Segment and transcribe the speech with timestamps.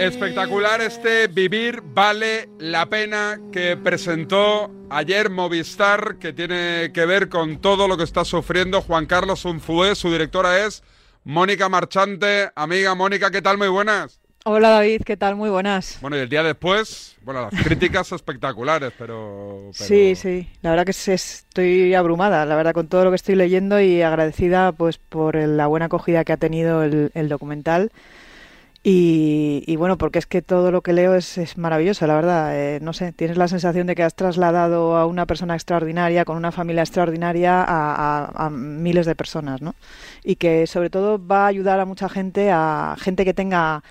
[0.00, 7.60] Espectacular este Vivir vale la pena que presentó ayer Movistar, que tiene que ver con
[7.60, 9.94] todo lo que está sufriendo Juan Carlos Unzué.
[9.94, 10.82] Su directora es
[11.24, 12.50] Mónica Marchante.
[12.54, 13.58] Amiga Mónica, ¿qué tal?
[13.58, 14.18] Muy buenas.
[14.46, 15.36] Hola David, ¿qué tal?
[15.36, 15.98] Muy buenas.
[16.00, 21.12] Bueno, y el día después, bueno, las críticas espectaculares, pero, Sí, sí, la verdad que
[21.12, 25.66] estoy abrumada, la verdad, con todo lo que estoy leyendo y agradecida pues por la
[25.66, 27.92] buena acogida que ha tenido el, el documental.
[28.82, 32.56] Y, bueno, porque es que todo lo que leo es, maravilloso, la verdad.
[32.56, 36.38] Eh, no sé, tienes la sensación de que has trasladado a una persona extraordinaria, con
[36.38, 39.74] una familia extraordinaria, a, miles de personas, ¿no?
[40.24, 43.84] Y que sobre todo va a ayudar a mucha gente, a gente que tenga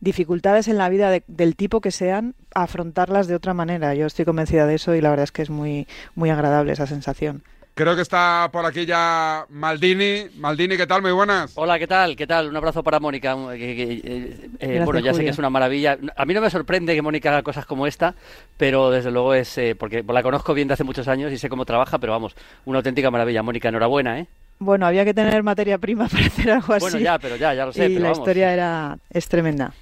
[0.00, 3.94] dificultades en la vida del tipo que sean, a afrontarlas de otra manera.
[3.94, 6.86] Yo estoy convencida de eso y la verdad es que es muy, muy agradable esa
[6.86, 7.42] sensación.
[7.76, 10.28] Creo que está por aquí ya Maldini.
[10.38, 11.02] Maldini, ¿qué tal?
[11.02, 11.52] Muy buenas.
[11.56, 12.16] Hola, ¿qué tal?
[12.16, 12.48] ¿Qué tal?
[12.48, 13.36] Un abrazo para Mónica.
[13.52, 15.98] Eh, eh, bueno, ya sé que es una maravilla.
[16.16, 18.14] A mí no me sorprende que Mónica haga cosas como esta,
[18.56, 21.50] pero desde luego es eh, porque la conozco bien de hace muchos años y sé
[21.50, 22.34] cómo trabaja, pero vamos,
[22.64, 23.42] una auténtica maravilla.
[23.42, 24.26] Mónica, enhorabuena, ¿eh?
[24.58, 26.80] Bueno, había que tener materia prima para hacer algo así.
[26.80, 27.90] Bueno, ya, pero ya, ya lo sé.
[27.90, 29.74] Y la historia era es tremenda.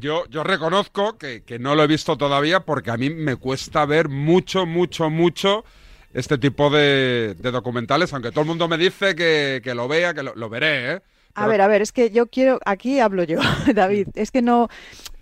[0.00, 3.84] yo, yo reconozco que, que no lo he visto todavía porque a mí me cuesta
[3.84, 5.66] ver mucho, mucho, mucho
[6.12, 10.48] este tipo de, documentales, aunque todo el mundo me dice que, lo vea, que lo,
[10.48, 11.00] veré, ¿eh?
[11.34, 13.38] A ver, a ver, es que yo quiero, aquí hablo yo,
[13.74, 14.68] David, es que no,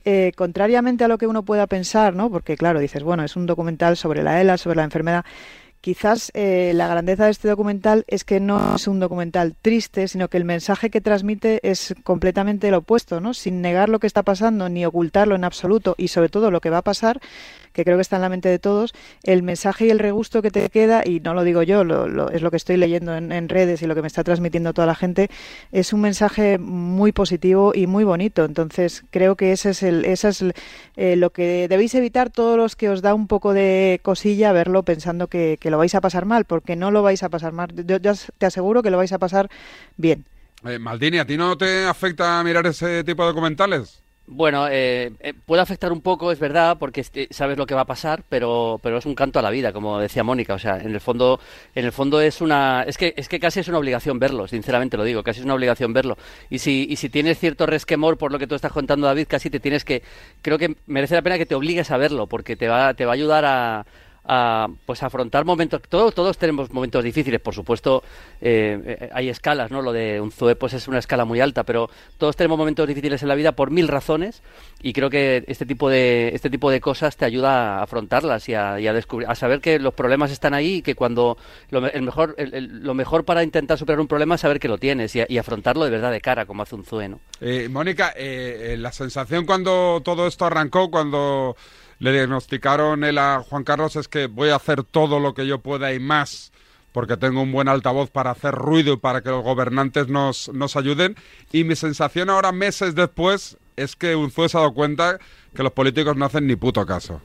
[0.05, 2.31] eh, contrariamente a lo que uno pueda pensar, ¿no?
[2.31, 5.25] Porque claro, dices, bueno, es un documental sobre la ELA, sobre la enfermedad.
[5.87, 10.27] Quizás eh, la grandeza de este documental es que no es un documental triste, sino
[10.27, 13.35] que el mensaje que transmite es completamente lo opuesto, ¿no?
[13.35, 16.71] Sin negar lo que está pasando ni ocultarlo en absoluto y sobre todo lo que
[16.71, 17.21] va a pasar,
[17.77, 20.51] que creo que está en la mente de todos, el mensaje y el regusto que
[20.51, 23.87] te queda, y no lo digo yo, es lo que estoy leyendo en, redes y
[23.87, 25.29] lo que me está transmitiendo toda la gente,
[25.73, 28.47] es un mensaje muy positivo y muy bonito.
[28.47, 30.55] Entonces, creo que ese es, el,
[30.97, 34.83] eh, lo que debéis evitar todos los que os da un poco de cosilla verlo
[34.83, 37.69] pensando que, lo vais a pasar mal, porque no lo vais a pasar mal.
[37.75, 39.49] Yo, te aseguro que lo vais a pasar
[39.97, 40.25] bien.
[40.65, 44.03] Eh, Maldini, ¿a ti no te afecta mirar ese tipo de documentales?
[44.29, 47.87] Bueno, eh, eh, puede afectar un poco, es verdad, porque sabes lo que va a
[47.87, 50.55] pasar, pero, pero es un canto a la vida, como decía Mónica.
[50.55, 51.39] O sea, en el fondo,
[51.77, 54.97] en el fondo es una, es que, es que casi es una obligación verlo, sinceramente
[54.97, 56.19] lo digo, casi es una obligación verlo.
[56.51, 59.49] Y si, y si tienes cierto resquemor por lo que tú estás contando, David, casi
[59.49, 60.03] te tienes que,
[60.43, 63.13] creo que merece la pena que te obligues a verlo, porque te va, te va
[63.13, 63.87] a ayudar a,
[64.29, 68.03] a pues afrontar momentos todos todos tenemos momentos difíciles por supuesto
[68.41, 71.65] eh, eh, hay escalas no lo de un zoe pues es una escala muy alta
[71.65, 71.89] pero
[72.19, 74.43] todos tenemos momentos difíciles en la vida por mil razones
[74.83, 78.55] y creo que este tipo de este tipo de cosas te ayuda a afrontarlas y
[78.55, 81.37] a, descubrir a saber que los problemas están ahí y que cuando
[81.71, 85.15] lo, el mejor lo mejor para intentar superar un problema es saber que lo tienes
[85.15, 87.21] y, afrontarlo de verdad de cara como hace un zoe ¿no?
[87.41, 91.57] Eh, Mónica la sensación cuando todo esto arrancó cuando
[91.99, 95.61] le diagnosticaron él a Juan Carlos es que voy a hacer todo lo que yo
[95.61, 96.53] pueda y más
[96.97, 100.77] porque tengo un buen altavoz para hacer ruido y para que los gobernantes nos, nos
[100.77, 101.15] ayuden.
[101.53, 105.19] Y mi sensación ahora, meses después, es que un se ha dado cuenta
[105.55, 107.21] que los políticos no hacen ni puto caso.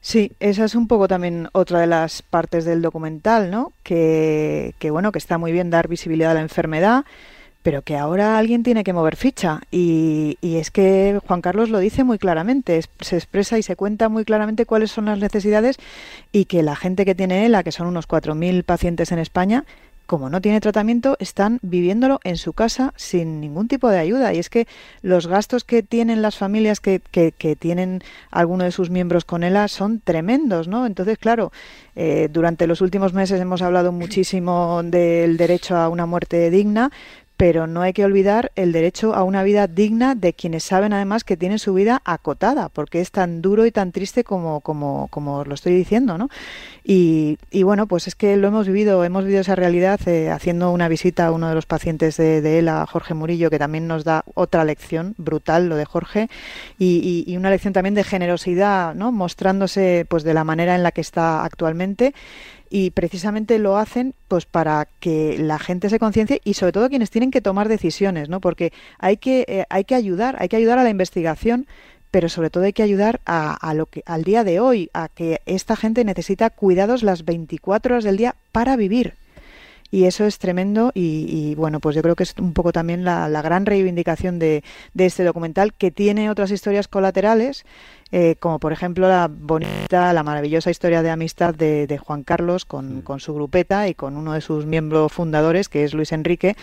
[0.00, 3.74] Sí, esa es un poco también otra de las partes del documental, ¿no?
[3.82, 7.04] Que bueno, que está muy bien dar visibilidad a la enfermedad,
[7.64, 9.62] pero que ahora alguien tiene que mover ficha.
[9.70, 14.26] Y, es que Juan Carlos lo dice muy claramente, se expresa y se cuenta muy
[14.26, 15.78] claramente cuáles son las necesidades
[16.30, 19.64] y que la gente que tiene ELA, que son unos 4.000 pacientes en España,
[20.06, 24.34] como no tiene tratamiento, están viviéndolo en su casa sin ningún tipo de ayuda.
[24.34, 24.66] Y es que
[25.00, 29.68] los gastos que tienen las familias que, que, tienen alguno de sus miembros con ELA
[29.68, 30.84] son tremendos, ¿no?
[30.84, 31.50] Entonces, claro,
[31.96, 36.90] eh, durante los últimos meses hemos hablado muchísimo del derecho a una muerte digna,
[37.36, 41.24] pero no hay que olvidar el derecho a una vida digna de quienes saben además
[41.24, 45.44] que tienen su vida acotada, porque es tan duro y tan triste como, como, como
[45.44, 46.28] lo estoy diciendo, ¿no?
[46.84, 50.70] Y, y, bueno, pues es que lo hemos vivido, hemos vivido esa realidad eh, haciendo
[50.70, 53.88] una visita a uno de los pacientes de, de, él, a Jorge Murillo, que también
[53.88, 56.28] nos da otra lección brutal, lo de Jorge,
[56.78, 59.12] y, y, una lección también de generosidad, ¿no?
[59.12, 62.14] Mostrándose pues de la manera en la que está actualmente
[62.74, 67.08] y precisamente lo hacen pues para que la gente se conciencie y sobre todo quienes
[67.08, 68.40] tienen que tomar decisiones, ¿no?
[68.40, 71.68] Porque hay que eh, hay que ayudar, hay que ayudar a la investigación,
[72.10, 75.40] pero sobre todo hay que ayudar a, lo que al día de hoy, a que
[75.46, 79.14] esta gente necesita cuidados las 24 horas del día para vivir.
[79.92, 83.28] Y eso es tremendo y, bueno, pues yo creo que es un poco también la,
[83.42, 87.64] gran reivindicación de, de, este documental que tiene otras historias colaterales
[88.16, 93.02] eh, como por ejemplo la bonita, la maravillosa historia de amistad de, Juan Carlos con,
[93.18, 96.54] su grupeta y con uno de sus miembros fundadores, que es Luis Enrique,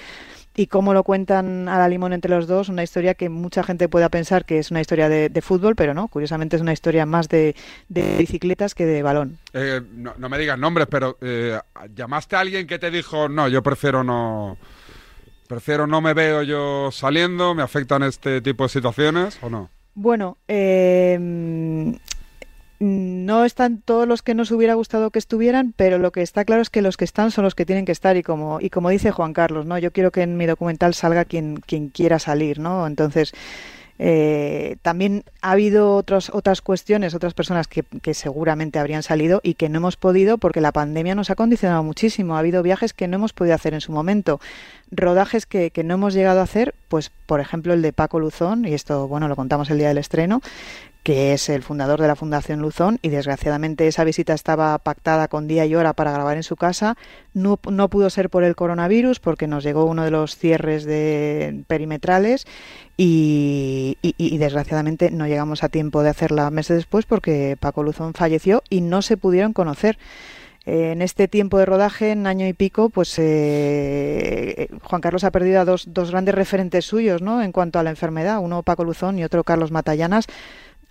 [0.55, 3.89] y cómo lo cuentan a la limón entre los dos, una historia que mucha gente
[3.89, 7.27] pueda pensar que es una historia de, fútbol, pero no, curiosamente es una historia más
[7.27, 7.53] de,
[7.89, 9.37] bicicletas que de balón.
[9.51, 11.59] Eh, no, me digas nombres, pero eh,
[11.93, 14.57] ¿llamaste a alguien que te dijo, no, yo prefiero no...
[15.49, 19.69] Prefiero no me veo yo saliendo, me afectan este tipo de situaciones o no?
[19.93, 21.17] Bueno, eh,
[22.81, 26.63] no están todos los que nos hubiera gustado que estuvieran, pero lo que está claro
[26.63, 28.89] es que los que están son los que tienen que estar y como y como
[28.89, 29.77] dice Juan Carlos, ¿no?
[29.77, 32.87] Yo quiero que en mi documental salga quien quien quiera salir, ¿no?
[32.87, 33.33] Entonces
[34.03, 37.83] eh, también ha habido otros, otras cuestiones, otras personas que,
[38.15, 42.35] seguramente habrían salido y que no hemos podido porque la pandemia nos ha condicionado muchísimo.
[42.35, 44.41] Ha habido viajes que no hemos podido hacer en su momento,
[44.89, 48.65] rodajes que, que no hemos llegado a hacer, pues por ejemplo el de Paco Luzón,
[48.65, 50.41] y esto bueno lo contamos el día del estreno,
[51.03, 55.47] que es el fundador de la Fundación Luzón, y desgraciadamente esa visita estaba pactada con
[55.47, 56.95] día y hora para grabar en su casa.
[57.33, 61.63] No, no pudo ser por el coronavirus porque nos llegó uno de los cierres de
[61.67, 62.45] perimetrales
[62.97, 68.61] y, y, desgraciadamente no llegamos a tiempo de hacerla meses después porque Paco Luzón falleció
[68.69, 69.97] y no se pudieron conocer.
[70.67, 75.59] En este tiempo de rodaje, en año y pico, pues eh, Juan Carlos ha perdido
[75.59, 77.41] a dos, dos grandes referentes suyos ¿no?
[77.41, 80.27] en cuanto a la enfermedad, uno Paco Luzón y otro Carlos Matallanas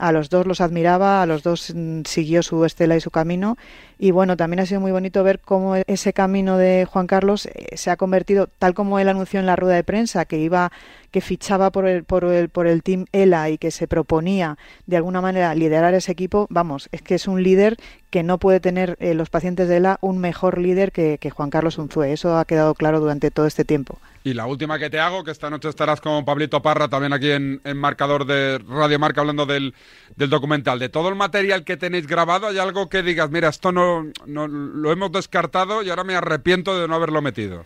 [0.01, 3.57] a los dos los admiraba, a los dos mm, siguió su estela y su camino.
[4.03, 7.77] Y bueno, también ha sido muy bonito ver cómo ese camino de Juan Carlos eh,
[7.77, 10.73] se ha convertido, tal como él anunció en la rueda de prensa, que iba,
[11.11, 14.57] que fichaba por el, por el, por el team ELA y que se proponía
[14.87, 17.77] de alguna manera liderar ese equipo, vamos, es que es un líder
[18.09, 21.51] que no puede tener eh, los pacientes de ELA un mejor líder que, que Juan
[21.51, 22.11] Carlos Unzue.
[22.11, 23.99] Eso ha quedado claro durante todo este tiempo.
[24.23, 27.31] Y la última que te hago, que esta noche estarás con Pablito Parra también aquí
[27.31, 29.75] en, Marcador de Radio Marca hablando del,
[30.15, 30.79] documental.
[30.79, 33.90] De todo el material que tenéis grabado, ¿hay algo que digas, mira, esto no,
[34.27, 37.65] no lo hemos descartado y ahora me arrepiento de no haberlo metido?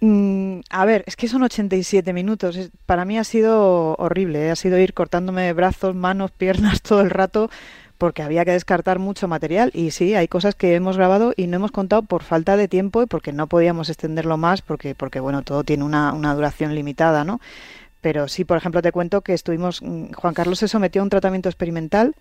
[0.00, 2.70] Mm, a ver, es que son 87 minutos.
[2.86, 4.46] Para mí ha sido horrible.
[4.46, 4.50] ¿eh?
[4.50, 7.50] Ha sido ir cortándome brazos, manos, piernas todo el rato
[7.98, 11.56] porque había que descartar mucho material y sí, hay cosas que hemos grabado y no
[11.56, 15.42] hemos contado por falta de tiempo y porque no podíamos extenderlo más porque, porque bueno,
[15.42, 17.40] todo tiene una, una duración limitada, ¿no?
[18.00, 21.10] Pero sí, por ejemplo, te cuento que estuvimos, mm, Juan Carlos se sometió a un
[21.10, 22.14] tratamiento experimental,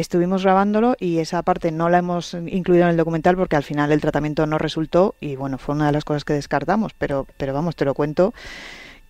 [0.00, 3.92] estuvimos grabándolo y esa parte no la hemos incluido en el documental porque al final
[3.92, 7.54] el tratamiento no resultó y bueno, fue una de las cosas que descartamos, pero, pero
[7.54, 8.34] vamos, te lo cuento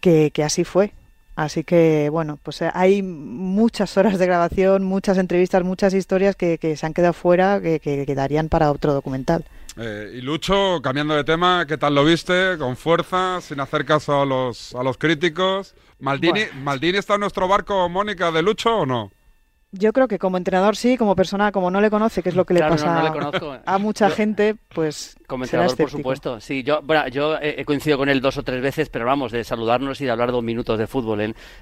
[0.01, 0.93] que, que así fue.
[1.37, 6.59] Así que, bueno, pues eh, hay muchas horas de grabación, muchas entrevistas, muchas historias que,
[6.77, 9.47] se han quedado fuera que, quedarían para otro documental.
[9.79, 12.59] Eh, y Lucho, cambiando de tema, ¿qué tal lo viste?
[12.59, 15.75] Con fuerza, sin hacer caso a los, a los críticos.
[15.99, 19.11] ¿Maldini, ¿Maldini está en nuestro barco, Mónica, de Lucho o no?
[19.73, 22.45] Yo creo que como entrenador sí, como persona, como no le conoce, que es lo
[22.45, 23.13] que le pasa
[23.65, 25.17] a mucha gente, pues.
[25.29, 26.41] Como entrenador, por supuesto.
[26.41, 29.45] Sí, yo, bueno, yo he coincidido con él dos o tres veces, pero vamos, de
[29.45, 31.19] saludarnos y de hablar dos minutos de fútbol.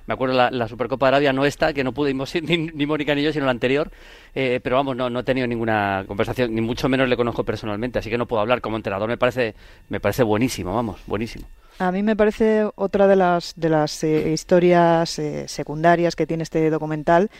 [0.06, 3.14] Me acuerdo la, la Supercopa de Arabia no esta, que no pudimos ir ni, Mónica
[3.14, 3.90] ni yo, sino la anterior.
[4.34, 7.99] Eh, pero vamos, no, no he tenido ninguna conversación, ni mucho menos le conozco personalmente,
[7.99, 8.62] así que no puedo hablar.
[8.62, 9.55] Como entrenador me parece,
[9.90, 11.46] me parece buenísimo, vamos, buenísimo.
[11.78, 16.43] A mí me parece otra de las, de las eh, historias eh, secundarias que tiene
[16.43, 17.31] este documental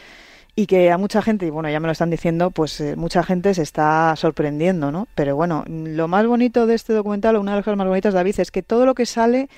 [0.59, 3.23] y que a mucha gente, y bueno, ya me lo están diciendo, pues eh, mucha
[3.23, 5.07] gente se está sorprendiendo, ¿no?
[5.15, 8.13] Pero bueno, lo más bonito de este documental, o una de las cosas más bonitas,
[8.13, 9.49] David, es que todo lo que sale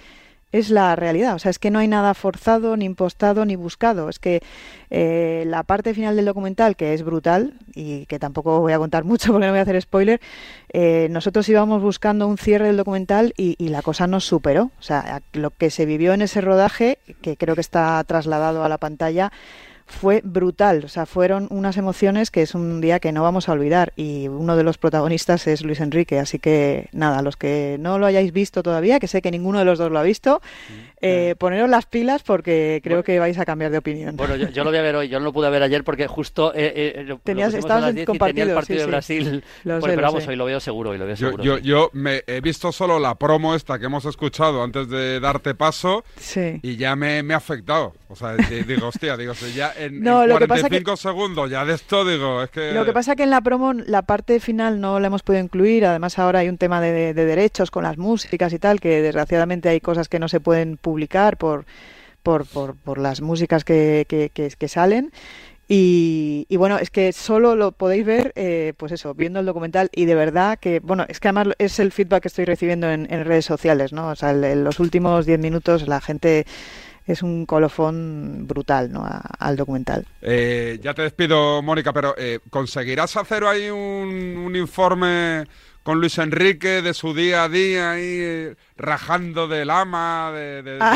[0.53, 1.37] es la realidad.
[1.37, 4.11] O sea, es que no hay nada forzado, ni impostado, ni buscado.
[4.11, 4.43] Es que
[4.91, 9.05] eh, la parte final del documental, que es brutal, y que tampoco voy a contar
[9.05, 10.21] mucho porque no voy a hacer spoiler,
[10.71, 14.65] eh, nosotros íbamos buscando un cierre del documental y, y, la cosa nos superó.
[14.79, 18.69] O sea, lo que se vivió en ese rodaje, que creo que está trasladado a
[18.69, 19.33] la pantalla,
[19.91, 20.85] fue brutal.
[20.85, 23.93] O sea, fueron unas emociones que es un día que no vamos a olvidar.
[23.97, 26.19] Y uno de los protagonistas es Luis Enrique.
[26.19, 29.65] Así que nada, los que no lo hayáis visto todavía, que sé que ninguno de
[29.65, 30.41] los dos lo ha visto,
[31.03, 34.17] eh, poneros las pilas porque creo que vais a cambiar de opinión.
[34.17, 35.09] Bueno, yo, lo voy a ver hoy.
[35.09, 38.81] Yo no lo pude ver ayer porque justo eh, eh, Tenías, estabas tenía el partido
[38.81, 39.45] de Brasil.
[39.65, 40.93] Lo pero vamos, hoy lo veo seguro.
[40.95, 44.63] lo veo seguro yo, yo, me he visto solo la promo esta que hemos escuchado
[44.63, 46.05] antes de darte paso
[46.63, 47.95] y ya me, me ha afectado.
[48.09, 52.51] O sea, digo, hostia, digo, ya en, no, 45 segundos ya de esto digo, es
[52.51, 52.73] que...
[52.73, 55.87] Lo que pasa que en la promo la parte final no la hemos podido incluir,
[55.87, 59.81] además ahora hay un tema de, derechos con las músicas y tal, que desgraciadamente hay
[59.81, 60.90] cosas que no se pueden publicar
[61.39, 61.65] por,
[62.23, 65.13] por, por, las músicas que, que, salen.
[65.69, 70.05] Y, bueno, es que solo lo podéis ver, eh, pues eso, viendo el documental y
[70.05, 73.45] de verdad que, bueno, es que además es el feedback que estoy recibiendo en, redes
[73.45, 74.09] sociales, ¿no?
[74.09, 76.45] O sea, en los últimos 10 minutos la gente
[77.07, 79.07] es un colofón brutal ¿no?
[79.39, 80.07] al documental.
[80.23, 85.47] Eh, ya te despido, Mónica, pero eh, ¿conseguirás hacer ahí un, informe
[85.83, 90.95] con Luis Enrique de su día a día eh, rajando del ama, de, de, Ah.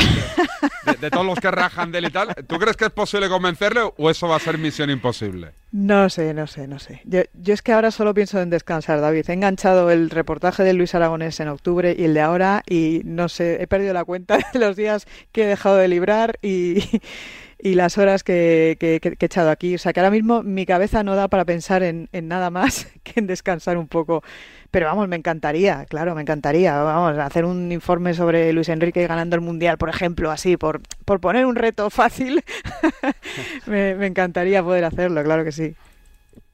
[0.86, 2.34] de- de todos los que rajan de él y tal.
[2.46, 5.52] ¿Tú crees que es posible convencerle o eso va a ser misión imposible?
[5.72, 7.00] No sé, no sé, no sé.
[7.04, 9.28] Yo, yo es que ahora solo pienso en descansar, David.
[9.28, 13.28] He enganchado el reportaje de Luis Aragonés en octubre y el de ahora y no
[13.28, 17.00] sé, he perdido la cuenta de los días que he dejado de librar y,
[17.58, 19.74] y las horas que, que- que- que he echado aquí.
[19.74, 22.86] O sea que ahora mismo mi cabeza no da para pensar en, en nada más
[23.02, 24.22] que en descansar un poco.
[24.70, 26.76] Pero vamos, me encantaría, claro, me encantaría.
[26.76, 31.20] Vamos, hacer un informe sobre Luis Enrique ganando el Mundial, por ejemplo, así, por, por
[31.20, 32.42] poner un reto fácil.
[33.66, 35.74] me, me encantaría poder hacerlo, claro que sí.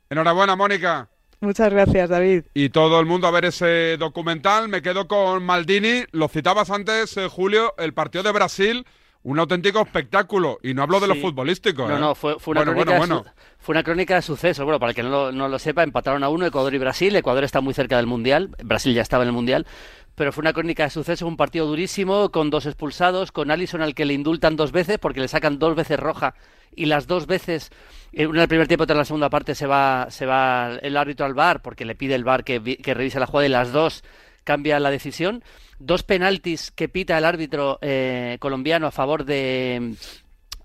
[0.09, 1.09] Enhorabuena, Mónica.
[1.41, 2.45] Muchas gracias, David.
[2.53, 4.69] Y todo el mundo a ver ese documental.
[4.69, 6.05] Me quedo con Maldini.
[6.12, 8.87] Lo citabas antes, eh, Julio, el partido de Brasil.
[9.23, 10.59] Un auténtico espectáculo.
[10.62, 11.21] Y no hablo de lo Sí.
[11.21, 11.89] futbolístico.
[11.89, 12.00] No, ¿eh?
[12.00, 13.35] no, fue, fue una bueno, crónica bueno, de bueno.
[13.59, 14.65] fue una crónica de sucesos.
[14.65, 17.15] Bueno, para el que no lo, no lo sepa, empataron a uno Ecuador y Brasil.
[17.17, 18.50] Ecuador está muy cerca del Mundial.
[18.62, 19.67] Brasil ya estaba en el Mundial.
[20.14, 23.95] Pero fue una crónica de sucesos, un partido durísimo, con dos expulsados, con Allison al
[23.95, 26.35] que le indultan dos veces porque le sacan dos veces roja
[26.76, 27.71] y las dos veces,
[28.12, 30.97] una en el primer tiempo otra en la segunda parte, se va, se va el
[30.97, 33.50] árbitro al bar porque le pide el bar que, vi- que revise la jugada y
[33.50, 34.05] las dos
[34.45, 35.43] cambia la decisión.
[35.79, 39.95] Dos penaltis que pita el árbitro eh, colombiano a favor de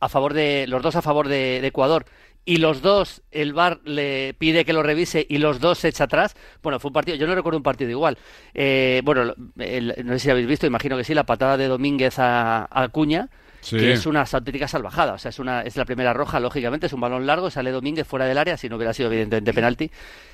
[0.01, 2.05] a favor de los dos a favor de Ecuador
[2.45, 6.03] y los dos el VAR le pide que lo revise y los dos se echa
[6.05, 6.35] atrás.
[6.61, 8.17] Bueno, fue un partido, yo no recuerdo un partido igual.
[8.53, 12.19] Eh, bueno, el- no sé si habéis visto, imagino que sí, la patada de Domínguez
[12.19, 13.29] a, a Acuña,
[13.61, 13.77] Sí.
[13.77, 15.13] que es una auténtica salvajada.
[15.13, 18.05] O sea, es, una, es la primera roja, lógicamente, es un balón largo, sale Domínguez
[18.05, 19.89] fuera del área, si no hubiera sido evidentemente penalti.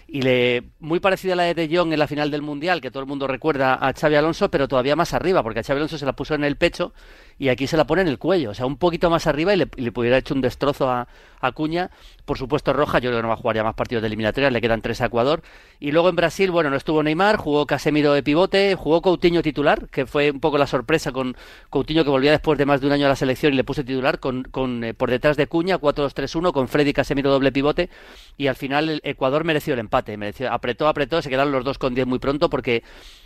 [0.05, 2.91] Y le muy parecida a la de De Jong en la final del Mundial, que
[2.91, 5.97] todo el mundo recuerda a Xavi Alonso, pero todavía más arriba, porque a Xavi Alonso
[5.97, 6.93] se la puso en el pecho
[7.41, 8.51] y aquí se la pone en el cuello.
[8.51, 11.07] O sea, un poquito más arriba y le, y pudiera hecho un destrozo a,
[11.55, 11.89] Cuña.
[12.23, 14.53] Por supuesto, Roja, yo creo que no va a jugar ya más partidos de eliminatorias,
[14.53, 15.41] le quedan tres a Ecuador.
[15.79, 19.89] Y luego en Brasil, bueno, no estuvo Neymar, jugó Casemiro de pivote, jugó Coutinho titular,
[19.89, 21.35] que fue un poco la sorpresa con
[21.71, 23.83] Coutinho que volvía después de más de un año a la selección y le puse
[23.83, 27.89] titular con, con eh, por detrás de Cuña, 4-2-3-1, con Freddy Casemiro doble pivote.
[28.37, 31.79] Y al final el Ecuador mereció el empate, mereció, apretó, apretó, se quedaron los dos
[31.79, 32.83] con 10 muy pronto porque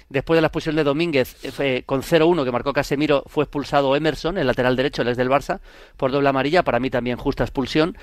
[0.09, 4.37] después de la expulsión de Domínguez, eh, con 0-1 que marcó Casemiro, fue expulsado Emerson,
[4.37, 5.59] el lateral derecho, el ex del Barça,
[5.97, 7.97] por doble amarilla, para mí también justa expulsión,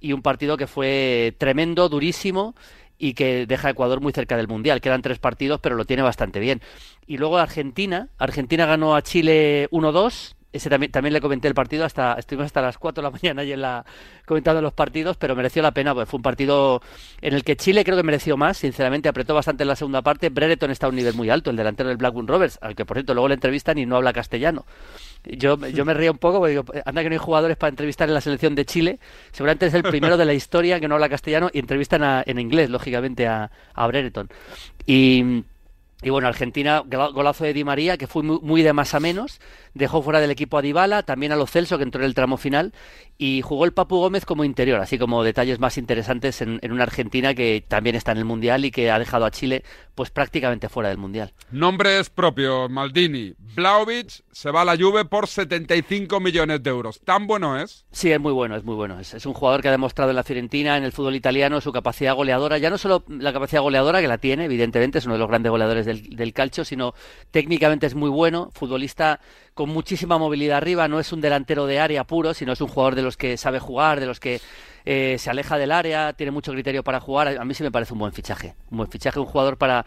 [0.00, 2.54] y un partido que fue tremendo, durísimo,
[2.98, 4.80] y que deja a Ecuador muy cerca del Mundial.
[4.80, 6.60] Quedan tres partidos, pero lo tiene bastante bien.
[7.06, 10.34] Y luego Argentina, Argentina ganó a Chile 1-2.
[10.50, 13.44] Ese también, también le comenté el partido, hasta estuvimos hasta las 4 de la mañana
[13.44, 13.84] y en la,
[14.26, 16.80] comentando los partidos, pero mereció la pena, porque fue un partido
[17.20, 20.30] en el que Chile creo que mereció más, sinceramente apretó bastante en la segunda parte.
[20.30, 22.96] Brereton está a un nivel muy alto, el delantero del Blackburn Rovers, al que por
[22.96, 24.64] cierto luego le entrevistan y no habla castellano.
[25.24, 28.08] Yo, yo me río un poco porque digo, anda que no hay jugadores para entrevistar
[28.08, 29.00] en la selección de Chile.
[29.32, 32.38] Seguramente es el primero de la historia que no habla castellano y entrevistan a- en
[32.38, 34.30] inglés, lógicamente, a, a Brereton.
[34.86, 35.44] Y,
[36.00, 39.00] y bueno, Argentina, gola- golazo de Di María, que fue muy, muy de más a
[39.00, 39.40] menos.
[39.78, 42.36] Dejó fuera del equipo a Dybala, también a Lo Celso, que entró en el tramo
[42.36, 42.72] final.
[43.16, 46.82] Y jugó el Papu Gómez como interior, así como detalles más interesantes en, en una
[46.82, 49.62] Argentina que también está en el Mundial y que ha dejado a Chile
[49.94, 51.32] pues prácticamente fuera del Mundial.
[51.50, 53.34] Nombres propios, Maldini.
[53.56, 57.00] Blaovic se va a la Juve por 75 millones de euros.
[57.00, 57.84] ¿Tan bueno es?
[57.90, 59.00] Sí, es muy bueno, es muy bueno.
[59.00, 61.72] Es, es un jugador que ha demostrado en la Fiorentina, en el fútbol italiano, su
[61.72, 62.58] capacidad goleadora.
[62.58, 65.50] Ya no solo la capacidad goleadora, que la tiene, evidentemente, es uno de los grandes
[65.50, 66.94] goleadores del, del calcio, sino
[67.30, 68.50] técnicamente es muy bueno.
[68.52, 69.20] Futbolista
[69.54, 72.94] con muchísima movilidad arriba, no es un delantero de área puro, sino es un jugador
[72.94, 74.40] de los que sabe jugar, de los que
[74.84, 77.28] eh, se aleja del área, tiene mucho criterio para jugar.
[77.38, 78.54] A mí sí me parece un buen fichaje.
[78.70, 79.84] Un buen fichaje, un jugador para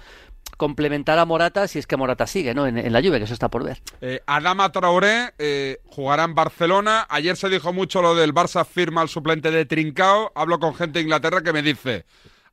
[0.57, 2.67] complementar a Morata si es que Morata sigue ¿no?
[2.67, 3.81] en, la lluvia, que eso está por ver.
[4.01, 7.07] Eh, Adama Traoré eh, jugará en Barcelona.
[7.09, 10.31] Ayer se dijo mucho lo del Barça firma al suplente de Trincao.
[10.35, 12.05] Hablo con gente de Inglaterra que me dice,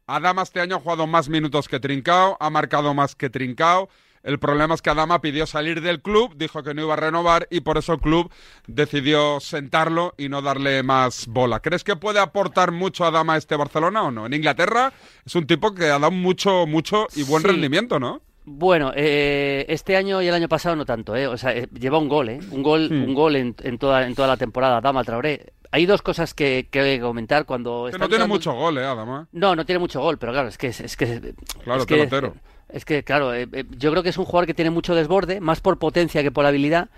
[0.06, 3.90] Adama este año ha jugado más minutos que Trincao, ha marcado más que Trincao.
[4.22, 7.46] El problema es que Adama pidió salir del club, dijo que no iba a renovar
[7.50, 8.30] y por eso el club
[8.66, 11.60] decidió sentarlo y no darle más bola.
[11.60, 14.26] ¿Crees que puede aportar mucho Adama a este Barcelona o no?
[14.26, 14.92] En Inglaterra
[15.24, 17.48] es un tipo que ha dado mucho, mucho y buen Sí.
[17.48, 18.20] rendimiento, ¿no?
[18.50, 21.26] Bueno, eh, este año y el año pasado no tanto, ¿eh?
[21.26, 22.40] O sea, eh, lleva un gol, ¿eh?
[22.50, 23.04] Un gol, Hmm.
[23.04, 25.52] un gol en, en toda, en toda la temporada, Dama Traoré.
[25.70, 27.88] Hay dos cosas que, que comentar cuando...
[27.88, 29.28] Está no tiene mucho gol, ¿eh, Adama?
[29.32, 30.68] No, no tiene mucho gol, pero claro, es que...
[30.68, 32.32] Es, que Claro, es que.
[32.68, 35.40] Es que, claro, eh, eh, yo creo que es un jugador que tiene mucho desborde,
[35.40, 36.90] más por potencia que por habilidad.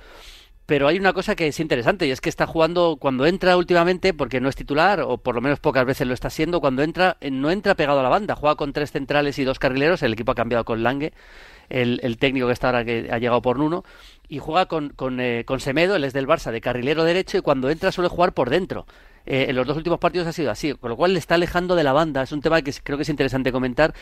[0.67, 4.15] Pero hay una cosa que es interesante y es que está jugando cuando entra últimamente,
[4.15, 7.17] porque no es titular, o por lo menos pocas veces lo está siendo, cuando entra,
[7.21, 10.13] eh, no entra pegado a la banda, juega con tres centrales y dos carrileros, el
[10.13, 11.13] equipo ha cambiado con Lange,
[11.71, 13.85] el, el técnico que está ahora que ha llegado por Nuno,
[14.29, 17.41] y juega con, con, eh, con Semedo, él es del Barça, de carrilero derecho, y
[17.41, 18.87] cuando entra suele jugar por dentro.
[19.27, 21.77] eh, en los dos últimos partidos ha sido así, con lo cual le está alejando
[21.77, 22.23] de la banda.
[22.23, 23.95] Es un tema que creo que es interesante comentar.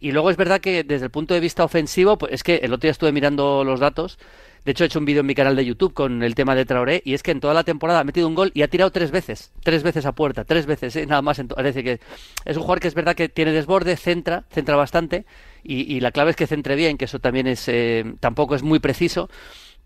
[0.00, 2.72] Y luego es verdad que desde el punto de vista ofensivo, pues es que el
[2.72, 4.18] otro día estuve mirando los datos.
[4.66, 6.64] De hecho, he hecho un vídeo en mi canal de YouTube con el tema de
[6.64, 8.90] Traoré y es que en toda la temporada ha metido un gol y ha tirado
[8.90, 11.06] tres veces, tres veces a puerta, tres veces, ¿eh?
[11.06, 11.38] nada más.
[11.38, 12.00] Es decir, que
[12.44, 15.24] es un jugador que es verdad que tiene desborde, centra, centra bastante
[15.62, 18.80] y, la clave es que centre bien, que eso también es eh, tampoco es muy
[18.80, 19.30] preciso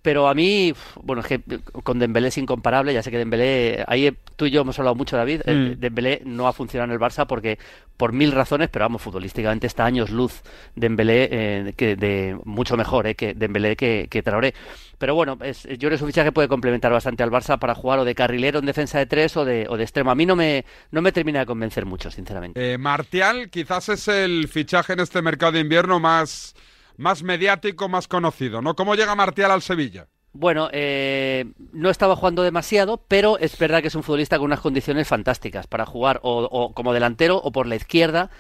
[0.03, 1.41] pero a mí, bueno, es que
[1.83, 5.17] con Dembélé es incomparable, ya sé que Dembélé, ahí tú y yo hemos hablado mucho,
[5.17, 5.81] David, eh, mm.
[5.81, 7.59] Dembélé no ha funcionado en el Barça porque
[7.97, 10.43] por mil razones, pero vamos, futbolísticamente está años luz
[10.75, 14.55] Dembélé eh, que de mucho mejor eh, que Dembélé que, que Traoré.
[14.97, 17.99] Pero bueno, es, yo creo que su fichaje puede complementar bastante al Barça para jugar
[17.99, 20.11] o de carrilero en defensa de tres o de, o de extremo.
[20.11, 22.73] A mí no me, no me termina de convencer mucho, sinceramente.
[22.73, 26.55] Eh, Martial quizás es el fichaje en este mercado de invierno más
[27.01, 28.77] más mediático, más conocido, ¿no?
[28.77, 30.07] ¿Cómo llega Martial al Sevilla?
[30.33, 34.61] Bueno, eh, no estaba jugando demasiado, pero es verdad que es un futbolista con unas
[34.61, 38.31] condiciones fantásticas para jugar o como delantero o por la izquierda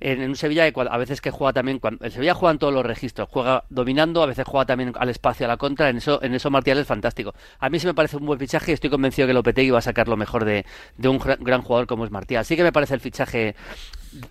[0.00, 2.84] en, un Sevilla que a veces que juega también, el Sevilla juega en todos los
[2.84, 6.34] registros, juega dominando, a veces juega también al espacio, a la contra, en eso, en
[6.34, 7.34] eso Martial es fantástico.
[7.58, 9.82] A mí sí me parece un buen fichaje y estoy convencido que Lopetegui va a
[9.82, 10.64] sacar lo mejor de,
[10.96, 12.44] de un gran jugador como es Martial.
[12.44, 13.56] Sí que me parece el fichaje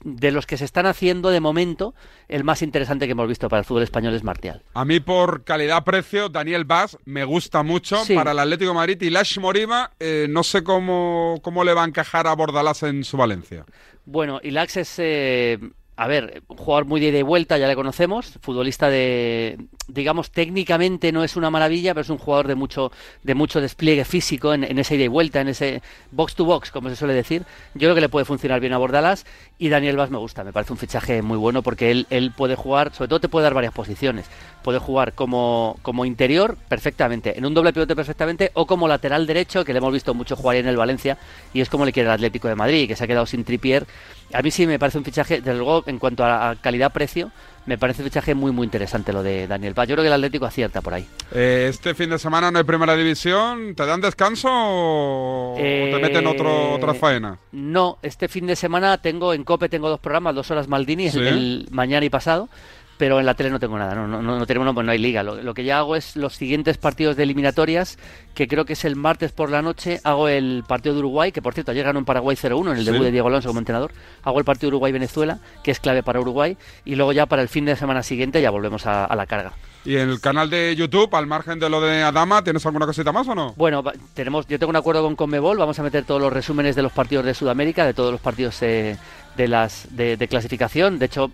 [0.04, 1.94] de los que se están haciendo de momento,
[2.28, 4.62] el más interesante que hemos visto para el fútbol español es Martial.
[4.74, 9.10] A mí por calidad-precio, Daniel Vaz me gusta mucho para el Atlético de Madrid y
[9.10, 13.18] Lash Moriba eh, no sé cómo, cómo le va a encajar a Bordalás en su
[13.18, 13.66] Valencia.
[14.06, 15.60] Bueno, y Lax es eh,
[15.98, 20.32] a ver, un jugador muy de ida y vuelta, ya le conocemos, futbolista de, digamos,
[20.32, 22.92] técnicamente no es una maravilla, pero es un jugador de mucho,
[23.24, 26.90] de mucho despliegue físico en, esa ida y vuelta, en ese box to box, como
[26.90, 27.44] se suele decir.
[27.74, 29.26] Yo creo que le puede funcionar bien a Bordalas
[29.58, 32.56] y Daniel Vaz me gusta, me parece un fichaje muy bueno porque él, él puede
[32.56, 34.26] jugar, sobre todo te puede dar varias posiciones.
[34.64, 39.64] Puede jugar como, como interior perfectamente, en un doble pivote perfectamente, o como lateral derecho,
[39.64, 41.18] que le hemos visto mucho jugar en el Valencia,
[41.54, 43.88] y es como le quiere el Atlético de Madrid, que se ha quedado sin tripier
[44.34, 47.32] a mí sí me parece un fichaje, desde luego, en cuanto a calidad-precio,
[47.68, 49.88] me parece un fichaje muy, muy interesante lo de Daniel Paz.
[49.88, 51.06] Yo creo que el Atlético acierta por ahí.
[51.34, 53.76] Eh, este fin de semana no hay primera división.
[53.76, 57.38] ¿Te dan descanso o, te meten otro, eh, otra faena?
[57.52, 61.68] No, este fin de semana tengo en COPE tengo dos programas, dos horas Maldini, el
[61.70, 62.50] mañana y pasado
[62.98, 65.24] pero en la tele no tengo nada, no, no, no tenemos, pues no hay liga.
[65.24, 67.98] Lo, que ya hago es los siguientes partidos de eliminatorias,
[68.34, 71.42] que creo que es el martes por la noche, hago el partido de Uruguay, que
[71.42, 73.92] por cierto ayer ganó en Paraguay 0-1 en el debut de Diego Alonso como entrenador,
[74.24, 77.50] hago el partido de Uruguay-Venezuela, que es clave para Uruguay, y luego ya para el
[77.50, 79.54] fin de semana siguiente ya volvemos a, la carga.
[79.86, 83.12] ¿Y en el canal de YouTube, al margen de lo de Adama, tienes alguna cosita
[83.12, 83.54] más o no?
[83.56, 83.84] Bueno,
[84.14, 86.92] tenemos, yo tengo un acuerdo con Conmebol, vamos a meter todos los resúmenes de los
[86.92, 88.98] partidos de Sudamérica, de todos los partidos eh,
[89.38, 91.00] de las de, clasificación.
[91.00, 91.32] De hecho,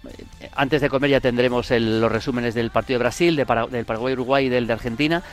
[0.55, 4.49] antes de comer ya tendremos los resúmenes del partido de Brasil, de del Paraguay-Uruguay y
[4.49, 5.23] del de Argentina.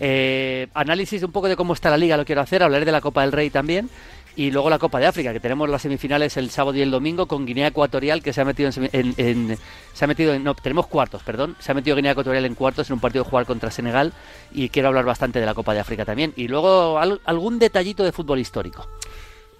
[0.00, 2.62] Eh, análisis un poco de cómo está la liga, lo quiero hacer.
[2.62, 3.90] Hablaré de la Copa del Rey también.
[4.36, 7.26] Y luego la Copa de África, que tenemos las semifinales el sábado y el domingo
[7.26, 9.58] con Guinea Ecuatorial, que se ha metido en,
[9.92, 12.88] se ha metido en, no, tenemos cuartos, perdón, se ha metido Guinea Ecuatorial en cuartos
[12.88, 14.12] en un partido de jugar contra Senegal
[14.52, 16.34] y quiero hablar bastante de la Copa de África también.
[16.36, 18.86] Y luego algún detallito de fútbol histórico.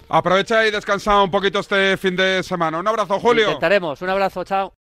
[0.08, 2.78] Aprovecha y descansa un poquito este fin de semana.
[2.78, 3.44] Un abrazo, Julio.
[3.44, 4.00] Intentaremos.
[4.02, 4.72] Un abrazo, chao.